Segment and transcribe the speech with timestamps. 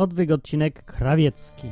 [0.00, 1.68] Odwyk odcinek krawiecki.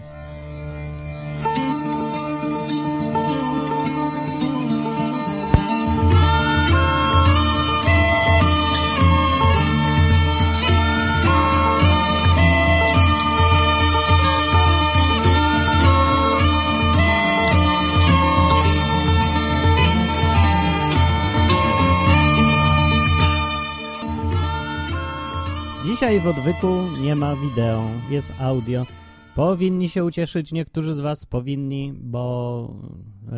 [25.98, 26.66] Dzisiaj w odwyku
[27.02, 28.86] nie ma wideo, jest audio.
[29.34, 32.74] Powinni się ucieszyć, niektórzy z Was powinni, bo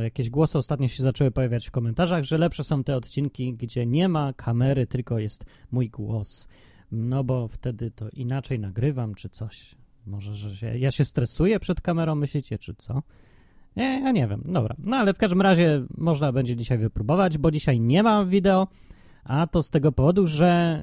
[0.02, 4.08] jakieś głosy ostatnio się zaczęły pojawiać w komentarzach, że lepsze są te odcinki, gdzie nie
[4.08, 6.48] ma kamery, tylko jest mój głos.
[6.92, 9.74] No bo wtedy to inaczej nagrywam, czy coś.
[10.06, 13.02] Może, że się, ja się stresuję przed kamerą, myślicie, czy co?
[13.76, 14.42] Nie, ja nie wiem.
[14.44, 14.74] Dobra.
[14.78, 18.68] No ale w każdym razie można będzie dzisiaj wypróbować, bo dzisiaj nie ma wideo.
[19.24, 20.82] A to z tego powodu, że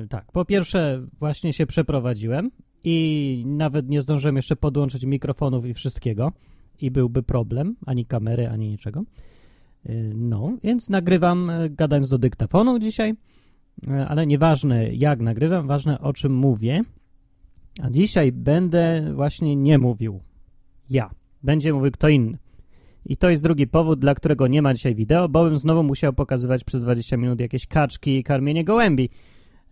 [0.00, 2.50] yy, tak, po pierwsze właśnie się przeprowadziłem
[2.84, 6.32] i nawet nie zdążyłem jeszcze podłączyć mikrofonów i wszystkiego
[6.80, 9.02] i byłby problem, ani kamery, ani niczego.
[9.84, 13.14] Yy, no, więc nagrywam yy, gadając do dyktafonu dzisiaj,
[13.86, 16.82] yy, ale nieważne jak nagrywam, ważne o czym mówię.
[17.82, 20.20] A dzisiaj będę właśnie nie mówił
[20.92, 21.10] ja,
[21.42, 22.38] będzie mówił kto inny.
[23.06, 26.12] I to jest drugi powód, dla którego nie ma dzisiaj wideo, bo bym znowu musiał
[26.12, 29.08] pokazywać przez 20 minut jakieś kaczki i karmienie gołębi.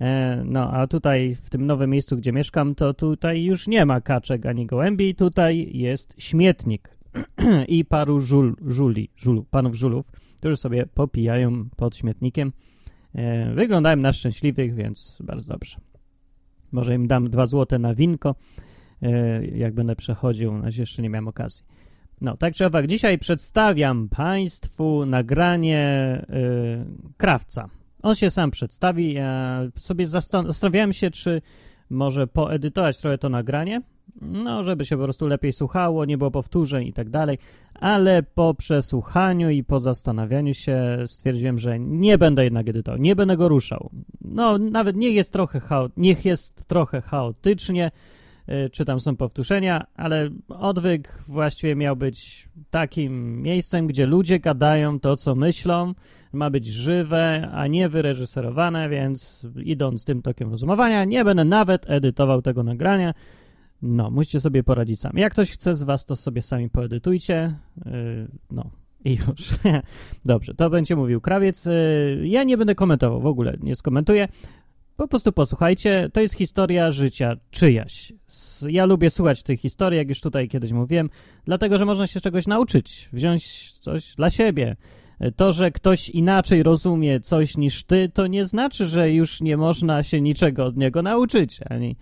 [0.00, 4.00] E, no, a tutaj w tym nowym miejscu, gdzie mieszkam, to tutaj już nie ma
[4.00, 6.88] kaczek ani gołębi, tutaj jest śmietnik
[7.68, 10.06] i paru żul, żuli, żul, panów żulów,
[10.36, 12.52] którzy sobie popijają pod śmietnikiem.
[13.14, 15.76] E, wyglądają na szczęśliwych, więc bardzo dobrze.
[16.72, 18.34] Może im dam dwa złote na winko,
[19.02, 21.69] e, jak będę przechodził, na razie jeszcze nie miałem okazji.
[22.20, 26.84] No, tak czy owak, dzisiaj przedstawiam Państwu nagranie yy,
[27.16, 27.68] krawca.
[28.02, 29.12] On się sam przedstawi.
[29.12, 31.42] Ja sobie zastanawiałem się, czy
[31.90, 33.82] może poedytować trochę to nagranie,
[34.20, 37.38] no, żeby się po prostu lepiej słuchało, nie było powtórzeń i tak dalej,
[37.74, 43.36] ale po przesłuchaniu i po zastanawianiu się stwierdziłem, że nie będę jednak edytował, nie będę
[43.36, 43.90] go ruszał.
[44.20, 45.60] No, nawet niech jest trochę,
[45.96, 47.90] niech jest trochę chaotycznie,
[48.72, 55.16] czy tam są powtórzenia, ale odwyk właściwie miał być takim miejscem, gdzie ludzie gadają to,
[55.16, 55.94] co myślą,
[56.32, 62.42] ma być żywe, a nie wyreżyserowane, więc idąc tym tokiem rozumowania, nie będę nawet edytował
[62.42, 63.14] tego nagrania.
[63.82, 65.20] No, musicie sobie poradzić sami.
[65.20, 67.54] Jak ktoś chce z was, to sobie sami poedytujcie.
[67.86, 68.70] Yy, no,
[69.04, 69.50] i już.
[70.24, 71.64] Dobrze, to będzie mówił krawiec.
[71.64, 74.28] Yy, ja nie będę komentował, w ogóle nie skomentuję.
[75.00, 78.12] Po prostu posłuchajcie, to jest historia życia czyjaś.
[78.68, 81.10] Ja lubię słuchać tych historii, jak już tutaj kiedyś mówiłem,
[81.44, 84.76] dlatego że można się czegoś nauczyć, wziąć coś dla siebie.
[85.36, 90.02] To, że ktoś inaczej rozumie coś niż ty, to nie znaczy, że już nie można
[90.02, 91.96] się niczego od niego nauczyć, ani,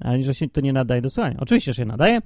[0.00, 1.36] ani że się to nie nadaje do słuchania.
[1.40, 2.20] Oczywiście się nadaje.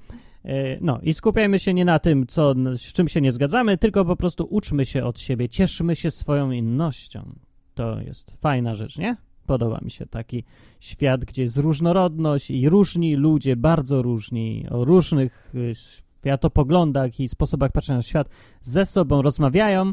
[0.45, 4.05] E, no i skupiajmy się nie na tym, co, z czym się nie zgadzamy, tylko
[4.05, 7.35] po prostu uczmy się od siebie, cieszmy się swoją innością.
[7.75, 9.17] To jest fajna rzecz, nie?
[9.53, 10.45] Podoba mi się taki
[10.81, 17.73] świat, gdzie jest różnorodność i różni ludzie, bardzo różni, o różnych y, światopoglądach i sposobach
[17.73, 18.29] patrzenia na świat,
[18.63, 19.93] ze sobą rozmawiają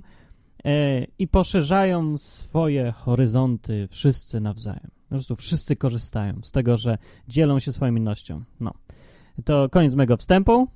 [0.66, 4.92] e, i poszerzają swoje horyzonty wszyscy nawzajem.
[5.04, 6.98] Po prostu wszyscy korzystają z tego, że
[7.28, 8.44] dzielą się swoją innością.
[8.60, 8.74] No.
[9.46, 10.68] To koniec mego wstępu.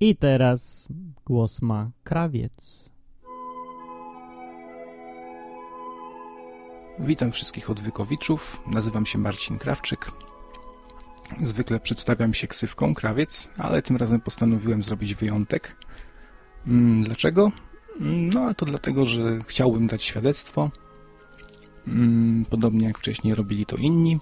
[0.00, 0.88] I teraz
[1.26, 2.89] głos ma krawiec.
[7.02, 8.62] Witam wszystkich odwykowiczów.
[8.66, 10.10] Nazywam się Marcin Krawczyk.
[11.42, 15.76] Zwykle przedstawiam się ksywką krawiec, ale tym razem postanowiłem zrobić wyjątek.
[16.66, 17.52] Mm, dlaczego?
[18.00, 20.70] Mm, no a to dlatego, że chciałbym dać świadectwo,
[21.86, 24.18] mm, podobnie jak wcześniej robili to inni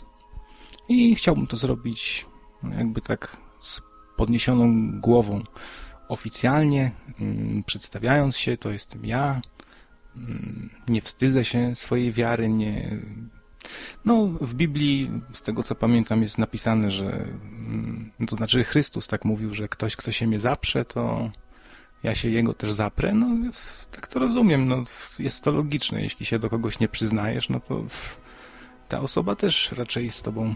[0.89, 2.27] i chciałbym to zrobić
[2.79, 3.81] jakby tak z
[4.17, 5.43] podniesioną głową
[6.09, 6.91] oficjalnie,
[7.67, 9.41] przedstawiając się, to jestem ja,
[10.89, 12.99] nie wstydzę się swojej wiary, nie...
[14.05, 19.25] No, w Biblii, z tego co pamiętam, jest napisane, że mm, to znaczy Chrystus tak
[19.25, 21.31] mówił, że ktoś, kto się mnie zaprze, to
[22.03, 23.15] ja się jego też zaprę.
[23.15, 23.27] No,
[23.91, 24.85] tak to rozumiem, no,
[25.19, 26.03] jest to logiczne.
[26.03, 27.85] Jeśli się do kogoś nie przyznajesz, no to
[28.89, 30.55] ta osoba też raczej z tobą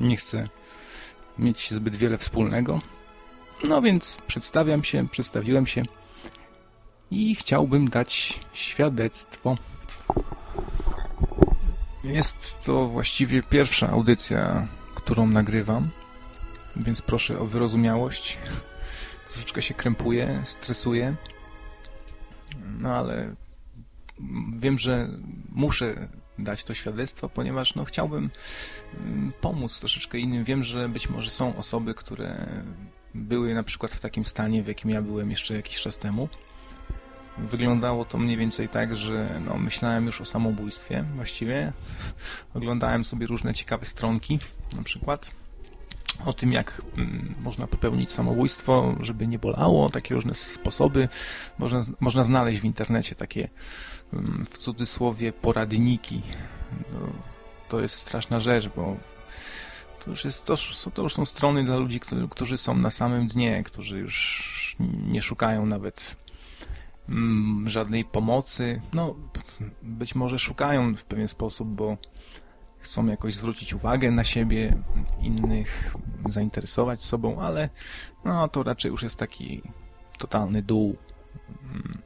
[0.00, 0.48] nie chce
[1.38, 2.80] mieć zbyt wiele wspólnego.
[3.68, 5.82] No więc przedstawiam się, przedstawiłem się
[7.12, 9.58] i chciałbym dać świadectwo.
[12.04, 15.90] Jest to właściwie pierwsza audycja, którą nagrywam,
[16.76, 18.38] więc proszę o wyrozumiałość.
[19.28, 21.16] Troszeczkę się krępuję, stresuję,
[22.78, 23.34] no ale
[24.56, 25.08] wiem, że
[25.48, 26.08] muszę
[26.38, 28.30] dać to świadectwo, ponieważ no, chciałbym
[28.98, 30.44] mm, pomóc troszeczkę innym.
[30.44, 32.46] Wiem, że być może są osoby, które
[33.14, 36.28] były na przykład w takim stanie, w jakim ja byłem jeszcze jakiś czas temu.
[37.38, 41.72] Wyglądało to mniej więcej tak, że no, myślałem już o samobójstwie właściwie.
[42.54, 44.38] Oglądałem sobie różne ciekawe stronki,
[44.76, 45.30] na przykład
[46.24, 51.08] o tym, jak mm, można popełnić samobójstwo, żeby nie bolało, takie różne sposoby.
[51.58, 53.48] Można, można znaleźć w internecie takie
[54.12, 56.22] mm, w cudzysłowie poradniki.
[56.92, 56.98] No,
[57.68, 58.96] to jest straszna rzecz, bo
[60.04, 60.54] to już, jest, to,
[60.94, 64.76] to już są strony dla ludzi, którzy, którzy są na samym dnie, którzy już
[65.06, 66.16] nie szukają nawet
[67.64, 68.80] żadnej pomocy.
[68.94, 69.14] No,
[69.82, 71.96] być może szukają w pewien sposób, bo
[72.80, 74.76] chcą jakoś zwrócić uwagę na siebie,
[75.20, 75.96] innych
[76.28, 77.68] zainteresować sobą, ale
[78.24, 79.62] no to raczej już jest taki
[80.18, 80.96] totalny dół.
[81.62, 81.98] Mm.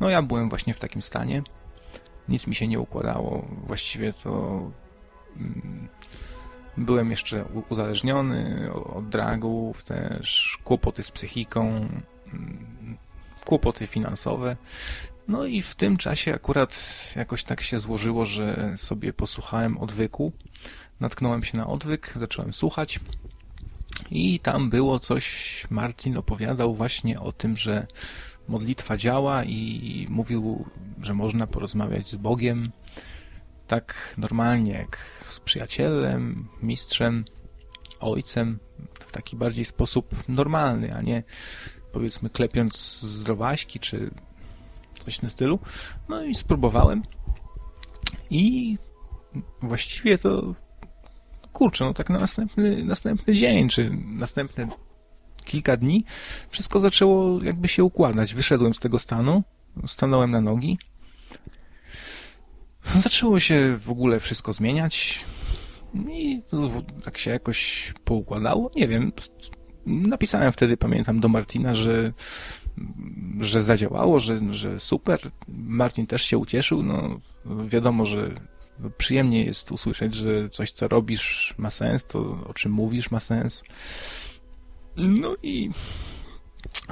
[0.00, 1.42] No ja byłem właśnie w takim stanie.
[2.28, 3.48] Nic mi się nie układało.
[3.66, 4.60] Właściwie to
[5.36, 5.88] mm,
[6.76, 11.66] byłem jeszcze uzależniony od dragów, też kłopoty z psychiką,
[12.32, 12.98] mm,
[13.44, 14.56] kłopoty finansowe.
[15.28, 16.80] No i w tym czasie akurat
[17.16, 20.32] jakoś tak się złożyło, że sobie posłuchałem odwyku.
[21.00, 23.00] Natknąłem się na odwyk, zacząłem słuchać
[24.10, 27.86] i tam było coś, Martin opowiadał właśnie o tym, że
[28.48, 30.66] modlitwa działa i mówił,
[31.00, 32.70] że można porozmawiać z Bogiem
[33.66, 34.98] tak normalnie jak
[35.28, 37.24] z przyjacielem, mistrzem,
[38.00, 38.58] ojcem,
[39.06, 41.22] w taki bardziej sposób normalny, a nie
[41.94, 44.10] powiedzmy klepiąc zdrowaśki czy
[44.98, 45.58] coś w tym stylu.
[46.08, 47.02] No i spróbowałem
[48.30, 48.76] i
[49.62, 50.54] właściwie to
[51.52, 54.68] kurczę, no tak na następny, następny dzień, czy następne
[55.44, 56.04] kilka dni
[56.50, 58.34] wszystko zaczęło jakby się układać.
[58.34, 59.42] Wyszedłem z tego stanu,
[59.86, 60.78] stanąłem na nogi.
[62.84, 65.24] Zaczęło się w ogóle wszystko zmieniać
[66.10, 66.42] i
[67.04, 68.70] tak się jakoś poukładało.
[68.76, 69.12] Nie wiem,
[69.86, 72.12] napisałem wtedy, pamiętam, do Martina, że
[73.40, 75.20] że zadziałało, że, że super.
[75.48, 76.82] Martin też się ucieszył.
[76.82, 77.20] No,
[77.66, 78.34] wiadomo, że
[78.98, 83.62] przyjemnie jest usłyszeć, że coś, co robisz, ma sens, to o czym mówisz, ma sens.
[84.96, 85.70] No i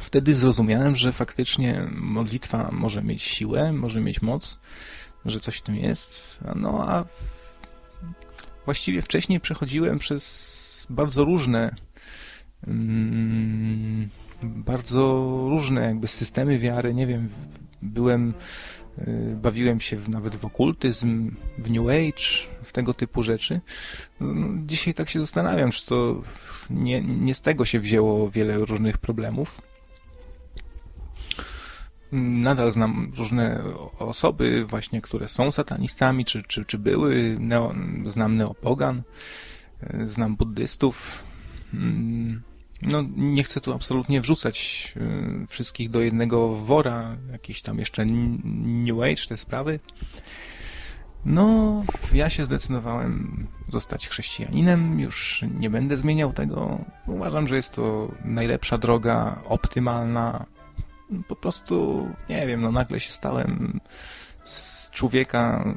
[0.01, 4.59] wtedy zrozumiałem, że faktycznie modlitwa może mieć siłę, może mieć moc,
[5.25, 6.39] że coś w tym jest.
[6.55, 7.05] No a
[8.65, 11.75] właściwie wcześniej przechodziłem przez bardzo różne
[14.43, 15.03] bardzo
[15.51, 17.29] różne jakby systemy wiary, nie wiem,
[17.83, 18.35] byłem,
[18.99, 23.61] y, bawiłem się nawet w okultyzm, w New Age, w tego typu rzeczy.
[24.21, 26.23] No, dzisiaj tak się zastanawiam, czy to
[26.71, 29.63] nie, nie z tego się wzięło wiele różnych problemów.
[32.13, 33.63] Nadal znam różne
[33.99, 37.75] osoby właśnie, które są satanistami, czy, czy, czy były, neo,
[38.07, 39.03] znam neopogan,
[39.95, 41.25] y, znam buddystów,
[41.75, 42.43] mm,
[42.83, 48.99] no, nie chcę tu absolutnie wrzucać y, wszystkich do jednego wora, jakieś tam jeszcze New
[49.01, 49.81] Age, te sprawy.
[51.25, 51.83] No,
[52.13, 56.85] ja się zdecydowałem zostać chrześcijaninem, już nie będę zmieniał tego.
[57.07, 60.47] Uważam, że jest to najlepsza droga, optymalna.
[61.29, 63.81] Po prostu, nie wiem, no nagle się stałem
[64.45, 65.75] z człowieka,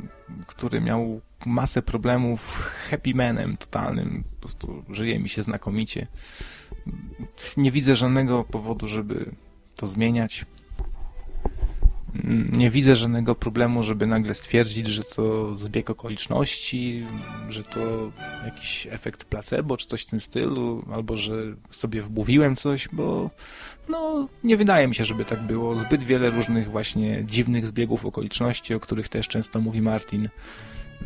[0.47, 4.23] który miał masę problemów, happy manem totalnym.
[4.23, 6.07] Po prostu żyje mi się znakomicie
[7.57, 9.31] nie widzę żadnego powodu, żeby
[9.75, 10.45] to zmieniać.
[12.51, 17.05] Nie widzę żadnego problemu, żeby nagle stwierdzić, że to zbieg okoliczności,
[17.49, 18.11] że to
[18.45, 21.33] jakiś efekt placebo, czy coś w tym stylu, albo że
[21.71, 23.29] sobie wmówiłem coś, bo
[23.89, 25.75] no, nie wydaje mi się, żeby tak było.
[25.75, 30.29] Zbyt wiele różnych właśnie dziwnych zbiegów okoliczności, o których też często mówi Martin.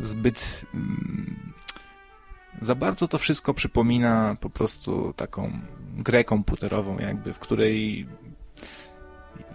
[0.00, 1.52] Zbyt mm,
[2.62, 5.52] za bardzo to wszystko przypomina po prostu taką
[5.94, 8.06] grę komputerową, jakby, w której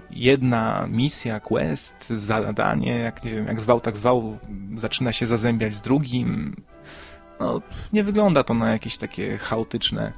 [0.10, 4.38] jedna misja, quest, zadanie, jak nie wiem, jak zwał, tak zwał,
[4.78, 6.56] zaczyna się zazębiać z drugim.
[7.40, 7.62] No,
[7.94, 10.14] nie wygląda to na jakieś takie chaotyczne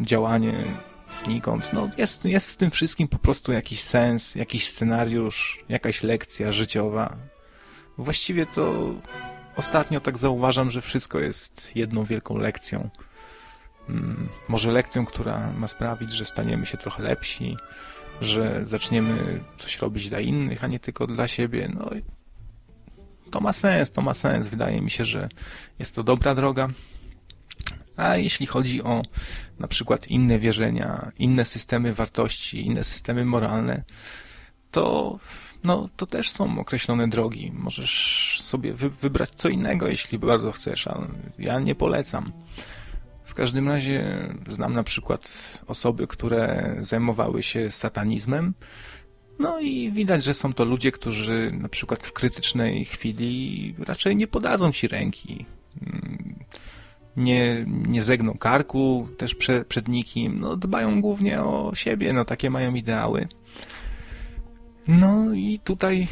[0.00, 0.54] działanie
[1.10, 1.72] znikąd.
[1.72, 7.16] No, jest, jest w tym wszystkim po prostu jakiś sens, jakiś scenariusz, jakaś lekcja życiowa.
[7.98, 8.94] Właściwie to
[9.60, 12.90] ostatnio tak zauważam, że wszystko jest jedną wielką lekcją.
[13.88, 17.56] Mm, może lekcją, która ma sprawić, że staniemy się trochę lepsi,
[18.20, 21.70] że zaczniemy coś robić dla innych, a nie tylko dla siebie.
[21.74, 21.90] No,
[23.30, 24.48] to ma sens, to ma sens.
[24.48, 25.28] Wydaje mi się, że
[25.78, 26.68] jest to dobra droga.
[27.96, 29.02] A jeśli chodzi o
[29.58, 33.82] na przykład inne wierzenia, inne systemy wartości, inne systemy moralne,
[34.70, 35.18] to
[35.64, 37.52] no to też są określone drogi.
[37.54, 41.06] Możesz sobie wy wybrać co innego, jeśli bardzo chcesz, ale
[41.38, 42.32] ja nie polecam.
[43.24, 45.30] W każdym razie znam na przykład
[45.66, 48.54] osoby, które zajmowały się satanizmem,
[49.40, 54.26] no i widać, że są to ludzie, którzy na przykład w krytycznej chwili raczej nie
[54.26, 55.46] podadzą ci ręki.
[57.16, 60.40] Nie, nie zegną karku też prze, przed nikim.
[60.40, 63.28] No, dbają głównie o siebie, no takie mają ideały.
[64.90, 66.08] No i tutaj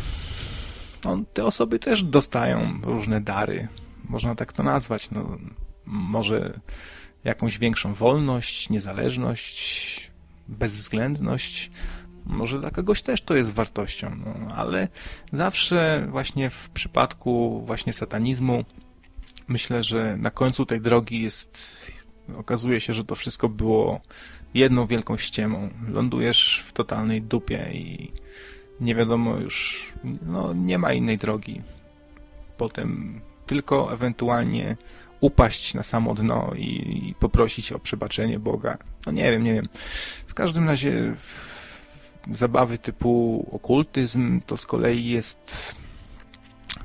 [1.04, 3.68] no, te osoby też dostają różne dary.
[4.08, 5.10] Można tak to nazwać.
[5.10, 5.38] No,
[5.86, 6.60] może
[7.24, 10.10] jakąś większą wolność, niezależność,
[10.48, 11.70] bezwzględność.
[12.26, 14.88] Może dla kogoś też to jest wartością, no, ale
[15.32, 18.64] zawsze właśnie w przypadku właśnie satanizmu
[19.48, 21.82] myślę, że na końcu tej drogi jest
[22.36, 24.00] okazuje się, że to wszystko było
[24.54, 25.70] jedną wielką ściemą.
[25.88, 28.12] Lądujesz w totalnej dupie i
[28.80, 29.86] nie wiadomo już,
[30.22, 31.62] no nie ma innej drogi.
[32.56, 34.76] Potem tylko ewentualnie
[35.20, 38.78] upaść na samo dno i, i poprosić o przebaczenie Boga.
[39.06, 39.68] No nie wiem, nie wiem.
[40.26, 41.14] W każdym razie
[42.30, 45.74] zabawy typu okultyzm to z kolei jest,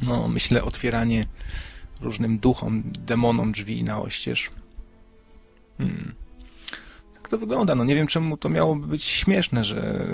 [0.01, 1.27] no myślę, otwieranie
[2.01, 4.51] różnym duchom, demonom drzwi na oścież.
[5.77, 6.22] Hmm.
[7.23, 7.75] Tak to wygląda.
[7.75, 10.07] No nie wiem, czemu to miałoby być śmieszne, że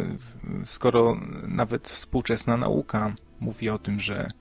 [0.65, 4.31] skoro nawet współczesna nauka mówi o tym, że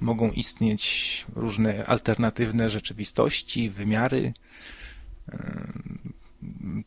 [0.00, 4.32] mogą istnieć różne alternatywne rzeczywistości, wymiary.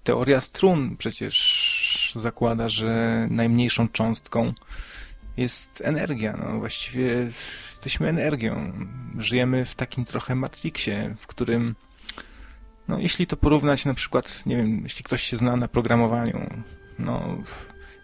[0.03, 4.53] Teoria strun przecież zakłada, że najmniejszą cząstką
[5.37, 6.37] jest energia.
[6.37, 7.07] No właściwie
[7.69, 8.73] jesteśmy energią.
[9.17, 11.75] Żyjemy w takim trochę matrixie, w którym
[12.87, 16.63] no, jeśli to porównać na przykład, nie wiem, jeśli ktoś się zna na programowaniu,
[16.99, 17.37] no,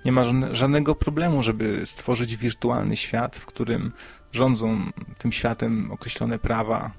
[0.06, 3.92] nie ma żadnego problemu, żeby stworzyć wirtualny świat, w którym
[4.32, 6.92] rządzą tym światem określone prawa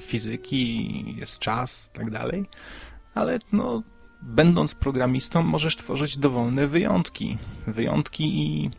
[0.00, 2.46] fizyki, jest czas, tak dalej,
[3.14, 3.82] ale no,
[4.22, 7.38] będąc programistą możesz tworzyć dowolne wyjątki.
[7.66, 8.70] Wyjątki i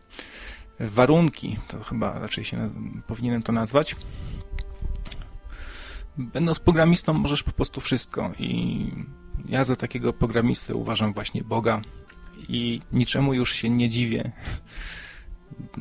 [0.79, 2.69] warunki, to chyba raczej się
[3.07, 3.95] powinienem to nazwać.
[6.17, 8.91] Będąc programistą możesz po prostu wszystko i
[9.45, 11.81] ja za takiego programistę uważam właśnie Boga
[12.50, 14.31] i niczemu już się nie dziwię.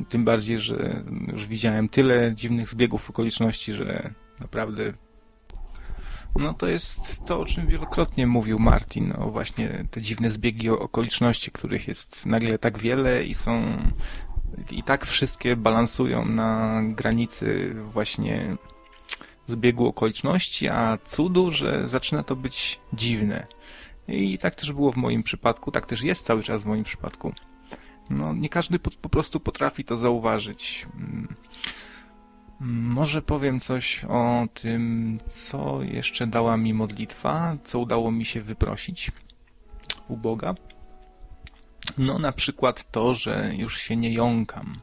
[0.08, 4.92] Tym bardziej, że już widziałem tyle dziwnych zbiegów okoliczności, że naprawdę
[6.36, 11.50] no to jest to, o czym wielokrotnie mówił Martin, o właśnie te dziwne zbiegi okoliczności,
[11.50, 13.78] których jest nagle tak wiele i są
[14.70, 18.56] i tak wszystkie balansują na granicy właśnie
[19.46, 23.46] zbiegu okoliczności, a cudu, że zaczyna to być dziwne.
[24.08, 27.32] I tak też było w moim przypadku, tak też jest cały czas w moim przypadku.
[28.10, 30.86] No, nie każdy po, po prostu potrafi to zauważyć.
[30.96, 31.36] Mm,
[32.60, 39.12] może powiem coś o tym, co jeszcze dała mi modlitwa, co udało mi się wyprosić
[40.08, 40.54] u Boga.
[41.98, 44.80] No, na przykład to, że już się nie jąkam.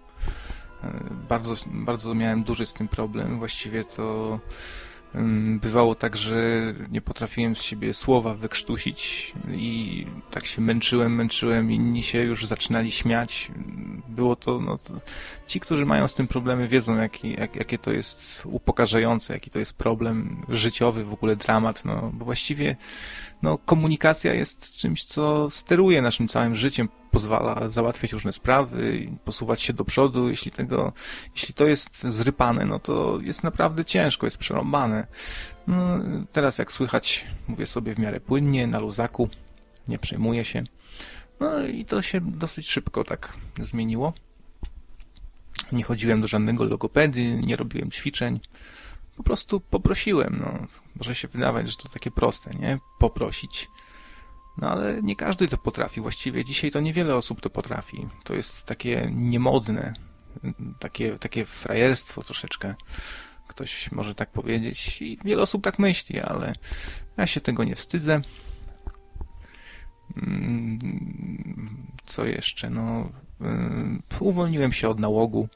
[1.30, 3.40] Bardzo, bardzo miałem duży z tym problem.
[3.40, 4.40] Właściwie to
[5.62, 6.62] Bywało tak, że
[6.92, 12.92] nie potrafiłem z siebie słowa wykrztusić i tak się męczyłem, męczyłem, inni się już zaczynali
[12.92, 13.52] śmiać.
[14.10, 14.94] Było to, no, to
[15.48, 19.60] ci, którzy mają z tym problemy wiedzą, jaki, jak, jakie to jest upokarzające, jaki to
[19.60, 22.76] jest problem życiowy, w ogóle dramat, no, bo właściwie
[23.42, 29.74] no, komunikacja jest czymś, co steruje naszym całym życiem, pozwala załatwiać różne sprawy, posuwać się
[29.74, 30.30] do przodu.
[30.30, 30.94] Jeśli tego,
[31.36, 35.08] jeśli to jest zrypane, no to jest naprawdę ciężko, jest przerąbane.
[35.68, 36.00] No,
[36.32, 39.30] teraz jak słychać, mówię sobie w miarę płynnie, na luzaku,
[39.88, 40.64] nie przejmuję się.
[41.40, 44.14] No i to się dosyć szybko tak zmieniło.
[45.72, 48.40] Nie chodziłem do żadnego logopedy, nie robiłem ćwiczeń.
[49.18, 50.68] Po prostu poprosiłem, no.
[50.96, 52.80] Może się wydawać, że to takie proste, nie?
[53.00, 53.68] Poprosić.
[54.58, 56.02] No ale nie każdy to potrafi.
[56.02, 58.08] Właściwie dzisiaj to niewiele osób to potrafi.
[58.24, 59.94] To jest takie niemodne,
[60.80, 62.76] takie, takie frajerstwo troszeczkę.
[63.48, 66.54] Ktoś może tak powiedzieć i wiele osób tak myśli, ale
[67.18, 68.22] ja się tego nie wstydzę.
[70.18, 70.80] Mm,
[72.06, 72.70] co jeszcze?
[72.70, 73.10] No,
[73.42, 75.50] y, uwolniłem się od nałogu.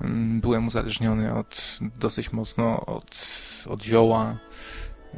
[0.00, 3.26] Mm, byłem uzależniony od, dosyć mocno od,
[3.66, 4.38] od zioła.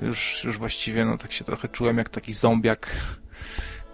[0.02, 2.96] Już, już właściwie no, tak się trochę czułem jak taki zombiak.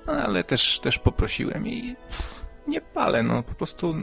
[0.06, 1.96] No, ale też, też poprosiłem i
[2.68, 3.94] nie palę, no po prostu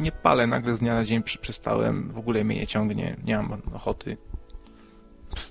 [0.00, 0.46] nie palę.
[0.46, 4.16] Nagle z dnia na dzień przestałem, w ogóle mnie nie ciągnie, nie mam ochoty.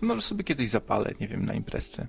[0.02, 2.08] Może sobie kiedyś zapalę, nie wiem, na imprezce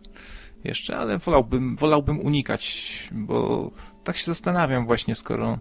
[0.65, 3.71] jeszcze, ale wolałbym, wolałbym unikać, bo
[4.05, 5.59] tak się zastanawiam właśnie, skoro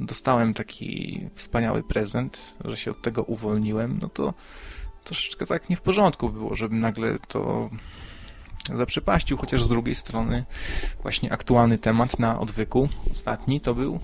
[0.00, 4.34] dostałem taki wspaniały prezent, że się od tego uwolniłem, no to
[5.10, 7.70] troszeczkę tak nie w porządku było, żebym nagle to
[8.74, 10.44] zaprzepaścił, chociaż z drugiej strony
[11.02, 14.00] właśnie aktualny temat na odwyku, ostatni, to był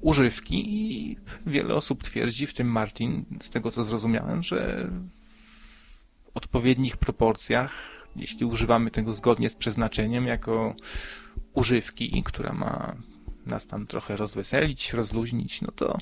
[0.00, 4.88] używki i wiele osób twierdzi, w tym Martin, z tego co zrozumiałem, że
[6.24, 7.72] w odpowiednich proporcjach,
[8.16, 10.74] jeśli używamy tego zgodnie z przeznaczeniem, jako
[11.54, 12.96] używki, która ma
[13.46, 15.98] nas tam trochę rozweselić, rozluźnić, no to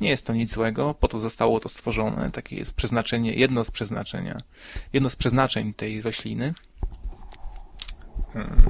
[0.00, 3.70] nie jest to nic złego, po to zostało to stworzone, takie jest przeznaczenie, jedno z
[3.70, 4.42] przeznaczenia,
[4.92, 6.54] jedno z przeznaczeń tej rośliny.
[8.32, 8.62] Hmm.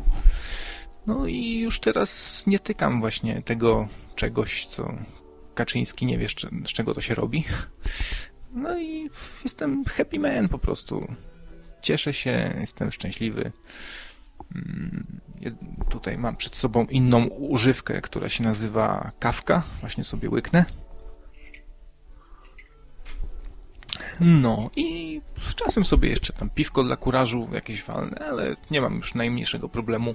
[1.07, 4.95] No i już teraz nie tykam właśnie tego czegoś, co
[5.55, 6.29] Kaczyński nie wie,
[6.67, 7.45] z czego to się robi.
[8.53, 9.11] No i
[9.45, 11.15] jestem happy man po prostu.
[11.83, 13.53] Cieszę się, jestem szczęśliwy.
[14.55, 15.21] Mm,
[15.91, 19.63] tutaj mam przed sobą inną używkę, która się nazywa kawka.
[19.81, 20.65] Właśnie sobie łyknę.
[24.21, 28.97] No i z czasem sobie jeszcze tam piwko dla kurażu jakieś walne, ale nie mam
[28.97, 30.15] już najmniejszego problemu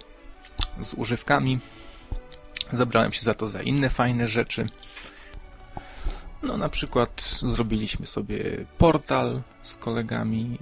[0.79, 1.59] z używkami.
[2.73, 4.69] Zabrałem się za to za inne fajne rzeczy.
[6.43, 10.59] No na przykład zrobiliśmy sobie portal z kolegami,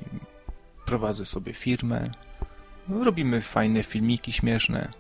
[0.86, 2.12] prowadzę sobie firmę,
[2.90, 4.92] robimy fajne filmiki śmieszne,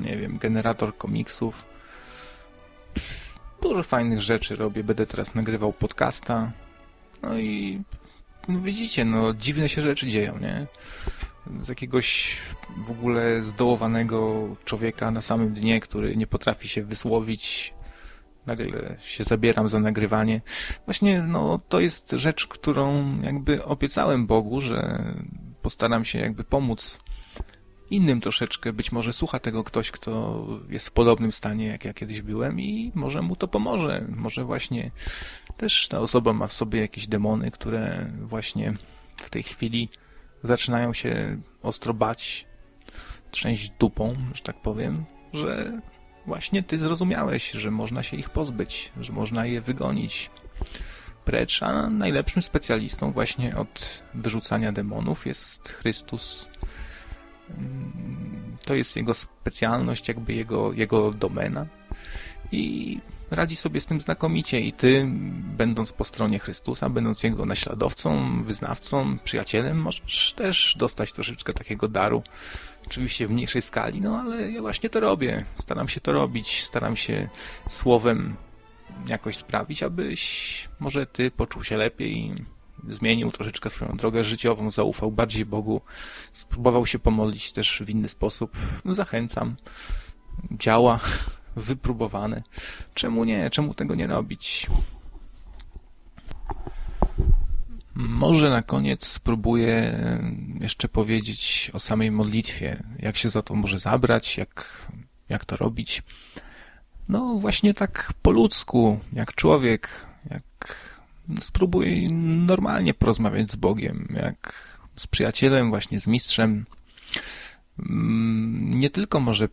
[0.00, 1.64] nie wiem, generator komiksów.
[3.62, 6.52] Dużo fajnych rzeczy robię, będę teraz nagrywał podcasta.
[7.22, 7.82] No i
[8.48, 10.66] no widzicie, no dziwne się rzeczy dzieją, nie?
[11.60, 12.36] z jakiegoś
[12.76, 17.74] w ogóle zdołowanego człowieka na samym dnie, który nie potrafi się wysłowić.
[18.46, 20.40] Nagle się zabieram za nagrywanie.
[20.84, 25.04] Właśnie, no, to jest rzecz, którą jakby obiecałem Bogu, że
[25.62, 27.00] postaram się jakby pomóc
[27.90, 28.72] innym troszeczkę.
[28.72, 32.92] Być może słucha tego ktoś, kto jest w podobnym stanie, jak ja kiedyś byłem i
[32.94, 34.04] może mu to pomoże.
[34.16, 34.90] Może właśnie
[35.56, 38.74] też ta osoba ma w sobie jakieś demony, które właśnie
[39.16, 39.88] w tej chwili
[40.42, 42.46] zaczynają się ostro bać,
[43.30, 45.80] trzęść dupą, że tak powiem, że
[46.26, 50.30] właśnie ty zrozumiałeś, że można się ich pozbyć, że można je wygonić
[51.24, 56.48] precz, a najlepszym specjalistą właśnie od wyrzucania demonów jest Chrystus.
[58.64, 61.66] To jest jego specjalność, jakby jego, jego domena
[62.52, 62.98] i
[63.30, 65.06] radzi sobie z tym znakomicie i ty,
[65.56, 72.22] będąc po stronie Chrystusa, będąc jego naśladowcą, wyznawcą, przyjacielem, możesz też dostać troszeczkę takiego daru.
[72.86, 75.44] Oczywiście w mniejszej skali, no ale ja właśnie to robię.
[75.56, 77.28] Staram się to robić, staram się
[77.68, 78.36] słowem
[79.08, 82.34] jakoś sprawić, abyś może ty poczuł się lepiej,
[82.88, 85.80] zmienił troszeczkę swoją drogę życiową, zaufał bardziej Bogu,
[86.32, 88.56] spróbował się pomodlić też w inny sposób.
[88.84, 89.56] Zachęcam.
[90.50, 91.00] Działa
[91.56, 92.42] wypróbowane.
[92.94, 93.50] Czemu nie?
[93.50, 94.66] Czemu tego nie robić?
[97.94, 99.98] Może na koniec spróbuję
[100.60, 102.82] jeszcze powiedzieć o samej modlitwie.
[102.98, 104.86] Jak się za to może zabrać, jak,
[105.28, 106.02] jak to robić.
[107.08, 109.88] No właśnie tak po ludzku, jak człowiek,
[110.30, 110.76] jak
[111.40, 112.08] spróbuj
[112.46, 116.66] normalnie porozmawiać z Bogiem, jak z przyjacielem, właśnie z mistrzem.
[117.78, 119.48] Mm, nie tylko może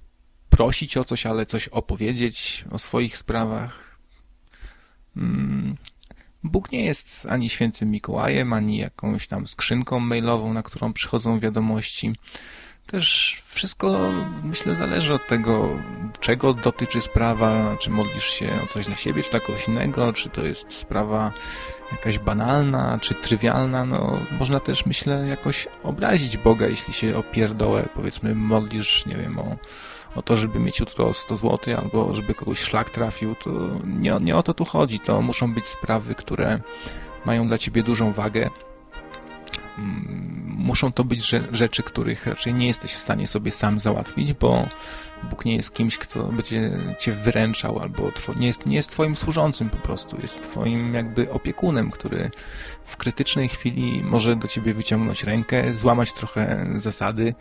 [0.50, 3.98] prosić o coś, ale coś opowiedzieć o swoich sprawach.
[5.18, 5.78] Mm,
[6.44, 12.16] Bóg nie jest ani świętym Mikołajem, ani jakąś tam skrzynką mailową, na którą przychodzą wiadomości.
[12.86, 14.12] Też wszystko,
[14.44, 15.70] myślę, zależy od tego,
[16.24, 20.30] czego dotyczy sprawa, czy modlisz się o coś dla siebie, czy dla kogoś innego, czy
[20.30, 21.32] to jest sprawa
[21.92, 23.86] jakaś banalna, czy trywialna.
[23.86, 29.40] No, można też, myślę, jakoś obrazić Boga, jeśli się o pierdołę, powiedzmy, modlisz, nie wiem,
[29.40, 29.56] o
[30.16, 33.50] o to, żeby mieć jutro 100 zł albo żeby kogoś szlak trafił, to
[33.86, 35.00] nie, nie o to tu chodzi.
[35.00, 36.60] To muszą być sprawy, które
[37.26, 38.50] mają dla ciebie dużą wagę.
[39.78, 44.68] Mm, muszą to być rzeczy, których raczej nie jesteś w stanie sobie sam załatwić, bo
[45.30, 49.70] Bóg nie jest kimś, kto będzie cię wyręczał, albo nie, jest, nie jest twoim służącym
[49.70, 52.32] po prostu, jest twoim jakby opiekunem, który
[52.86, 57.36] w krytycznej chwili może do ciebie wyciągnąć rękę, złamać trochę zasady,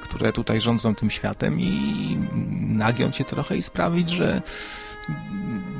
[0.00, 2.18] które tutaj rządzą tym światem i
[2.60, 4.42] nagiąć cię trochę i sprawić, że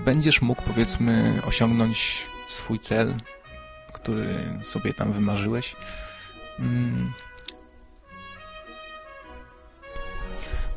[0.04, 3.14] będziesz mógł powiedzmy osiągnąć swój cel,
[3.92, 5.76] który sobie tam wymarzyłeś.
[6.58, 7.12] Mm.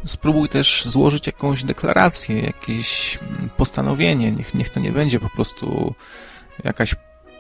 [0.06, 3.20] Spróbuj też złożyć jakąś deklarację, jakieś
[3.58, 4.32] postanowienie.
[4.32, 5.96] Niech, niech to nie będzie po prostu
[6.64, 6.96] jakaś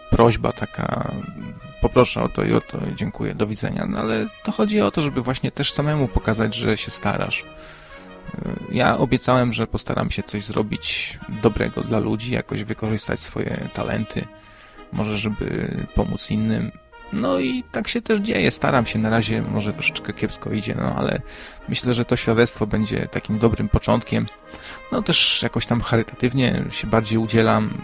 [0.10, 1.12] prośba taka,
[1.82, 3.86] poproszę o to i o to, dziękuję, do widzenia.
[3.90, 7.46] No ale to chodzi o to, żeby właśnie też samemu pokazać, że się starasz.
[8.72, 14.28] Ja obiecałem, że postaram się coś zrobić dobrego dla ludzi, jakoś wykorzystać swoje talenty,
[14.92, 16.72] może żeby pomóc innym.
[17.14, 18.52] No i tak się też dzieje.
[18.52, 21.22] Staram się na razie, może troszeczkę kiepsko idzie, no ale
[21.70, 24.26] myślę, że to świadectwo będzie takim dobrym początkiem.
[24.92, 27.78] No też jakoś tam charytatywnie się bardziej udzielam.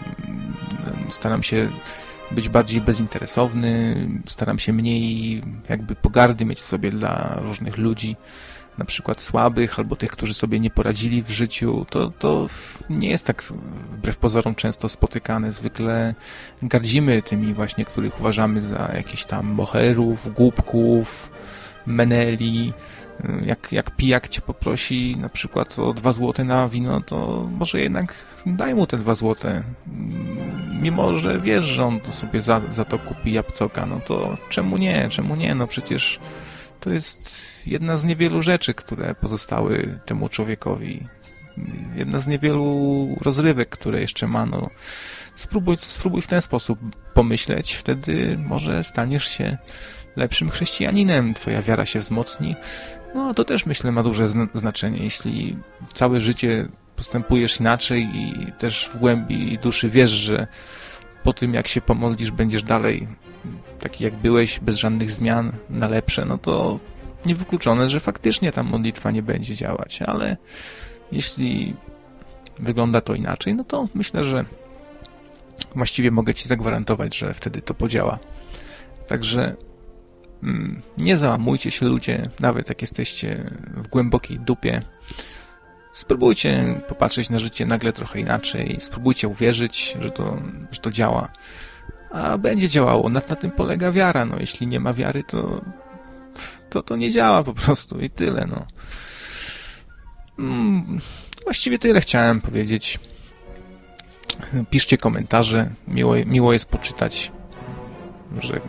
[1.10, 1.68] Staram się
[2.30, 8.16] być bardziej bezinteresowny, staram się mniej jakby pogardy mieć w sobie dla różnych ludzi
[8.78, 12.46] na przykład słabych albo tych, którzy sobie nie poradzili w życiu, to, to
[12.90, 13.42] nie jest tak
[13.92, 15.52] wbrew pozorom często spotykane.
[15.52, 16.14] Zwykle
[16.62, 21.30] gardzimy tymi właśnie, których uważamy za jakichś tam moherów, głupków,
[21.86, 22.72] meneli.
[23.46, 28.14] Jak, jak pijak cię poprosi na przykład o dwa złote na wino, to może jednak
[28.46, 29.62] daj mu te dwa złote.
[30.82, 34.76] Mimo, że wiesz, że on to sobie za, za to kupi jabłcoka, no to czemu
[34.76, 35.08] nie?
[35.10, 35.54] Czemu nie?
[35.54, 36.20] No przecież
[36.80, 41.06] to jest jedna z niewielu rzeczy, które pozostały temu człowiekowi.
[41.96, 44.46] Jedna z niewielu rozrywek, które jeszcze ma.
[44.46, 44.70] No,
[45.34, 46.78] spróbuj, spróbuj w ten sposób
[47.14, 49.56] pomyśleć, wtedy może staniesz się
[50.16, 52.56] lepszym chrześcijaninem, twoja wiara się wzmocni.
[53.14, 55.04] No, to też myślę ma duże znaczenie.
[55.04, 55.56] Jeśli
[55.94, 60.46] całe życie postępujesz inaczej i też w głębi duszy wiesz, że
[61.24, 63.08] po tym jak się pomodlisz będziesz dalej
[63.80, 66.78] taki jak byłeś, bez żadnych zmian na lepsze, no to
[67.26, 70.36] niewykluczone, że faktycznie ta modlitwa nie będzie działać, ale
[71.12, 71.76] jeśli
[72.58, 74.44] wygląda to inaczej, no to myślę, że
[75.74, 78.18] właściwie mogę Ci zagwarantować, że wtedy to podziała.
[79.06, 79.56] Także
[80.42, 84.82] mm, nie załamujcie się ludzie, nawet jak jesteście w głębokiej dupie.
[85.92, 90.36] Spróbujcie popatrzeć na życie nagle trochę inaczej, spróbujcie uwierzyć, że to,
[90.70, 91.28] że to działa.
[92.10, 93.08] A będzie działało.
[93.08, 94.24] Na, na tym polega wiara.
[94.24, 95.60] No, jeśli nie ma wiary, to
[96.70, 98.66] to to nie działa po prostu i tyle, no.
[100.38, 100.98] Mm,
[101.44, 102.98] właściwie tyle chciałem powiedzieć.
[104.70, 105.70] Piszcie komentarze.
[105.88, 107.32] Miło, miło jest poczytać,
[108.38, 108.60] że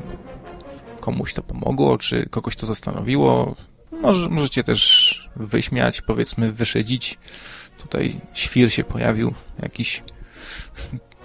[1.00, 3.56] komuś to pomogło, czy kogoś to zastanowiło.
[3.92, 7.18] Może, możecie też wyśmiać, powiedzmy, wyszedzić.
[7.78, 10.04] Tutaj świr się pojawił, jakiś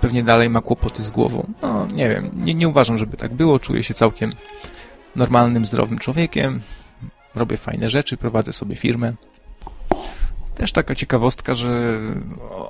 [0.04, 1.52] pewnie dalej ma kłopoty z głową.
[1.62, 3.58] No, nie wiem, nie, nie uważam, żeby tak było.
[3.58, 4.32] Czuję się całkiem
[5.16, 6.60] normalnym, zdrowym człowiekiem.
[7.34, 9.12] Robię fajne rzeczy, prowadzę sobie firmę.
[10.54, 12.00] Też taka ciekawostka, że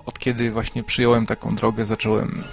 [0.06, 2.44] od kiedy właśnie przyjąłem taką drogę, zacząłem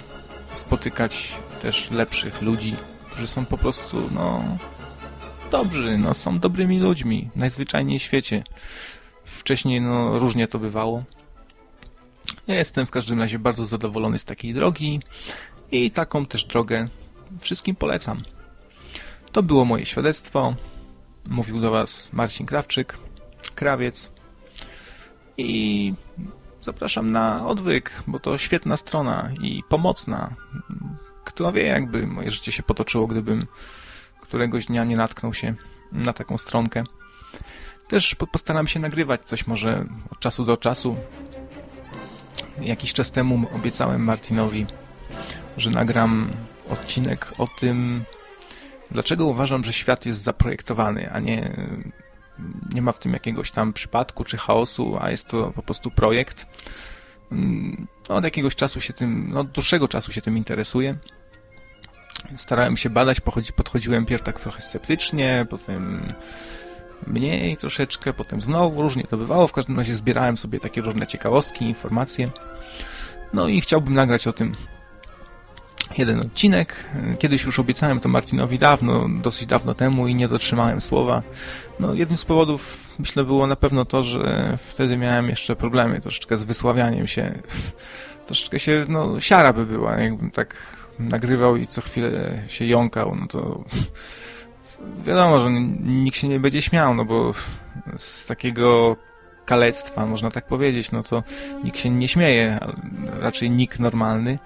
[0.54, 2.74] spotykać też lepszych ludzi,
[3.10, 4.44] którzy są po prostu, no,
[5.50, 8.44] dobrzy, no, są dobrymi ludźmi, najzwyczajniej w świecie.
[9.24, 11.02] Wcześniej, no, różnie to bywało.
[12.46, 15.00] Ja jestem w każdym razie bardzo zadowolony z takiej drogi
[15.72, 16.88] i taką też drogę
[17.40, 18.22] wszystkim polecam.
[19.32, 20.54] To było moje świadectwo.
[21.28, 22.98] Mówił do Was Marcin Krawczyk,
[23.54, 24.12] krawiec.
[25.36, 25.94] I
[26.62, 30.34] zapraszam na odwyk, bo to świetna strona i pomocna.
[31.24, 33.46] Kto wie, jakby moje życie się potoczyło, gdybym
[34.20, 35.54] któregoś dnia nie natknął się
[35.92, 36.84] na taką stronkę.
[37.88, 40.96] Też postaram się nagrywać coś może od czasu do czasu.
[42.60, 44.66] Jakiś czas temu obiecałem Martinowi,
[45.56, 46.30] że nagram
[46.68, 48.04] odcinek o tym,
[48.92, 51.56] Dlaczego uważam, że świat jest zaprojektowany, a nie,
[52.74, 56.46] nie ma w tym jakiegoś tam przypadku czy chaosu, a jest to po prostu projekt?
[58.08, 60.96] No, od jakiegoś czasu się tym, no, od dłuższego czasu się tym interesuję.
[62.36, 63.20] Starałem się badać,
[63.56, 66.12] podchodziłem pierw tak trochę sceptycznie, potem
[67.06, 69.46] mniej troszeczkę, potem znowu, różnie to bywało.
[69.46, 72.30] W każdym razie zbierałem sobie takie różne ciekawostki, informacje.
[73.32, 74.54] No i chciałbym nagrać o tym
[75.98, 76.74] jeden odcinek.
[77.18, 81.22] Kiedyś już obiecałem to Marcinowi dawno, dosyć dawno temu i nie dotrzymałem słowa.
[81.80, 86.36] No, jednym z powodów, myślę, było na pewno to, że wtedy miałem jeszcze problemy troszeczkę
[86.36, 87.32] z wysławianiem się.
[88.26, 90.56] Troszeczkę się, no, siara by była, jakbym tak
[90.98, 93.64] nagrywał i co chwilę się jąkał, no to
[95.04, 97.32] wiadomo, że nikt się nie będzie śmiał, no bo
[97.98, 98.96] z takiego
[99.44, 101.22] kalectwa, można tak powiedzieć, no to
[101.64, 102.58] nikt się nie śmieje,
[103.20, 104.38] raczej nikt normalny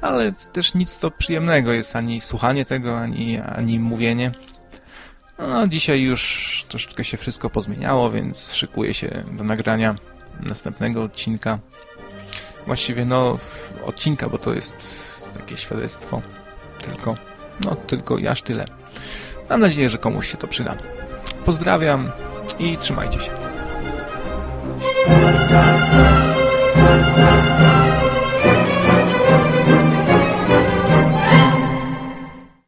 [0.00, 4.32] ale też nic to przyjemnego jest ani słuchanie tego, ani, ani mówienie.
[5.38, 9.94] No, dzisiaj już troszeczkę się wszystko pozmieniało, więc szykuję się do nagrania
[10.40, 11.58] następnego odcinka.
[12.66, 13.38] Właściwie, no,
[13.84, 14.74] odcinka, bo to jest
[15.34, 16.22] takie świadectwo.
[16.78, 17.16] Tylko,
[17.64, 18.66] no, tylko aż tyle.
[19.50, 20.76] Mam nadzieję, że komuś się to przyda.
[21.44, 22.10] Pozdrawiam
[22.58, 23.30] i trzymajcie się.